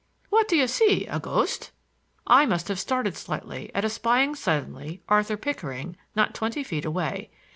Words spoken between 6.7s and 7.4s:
away.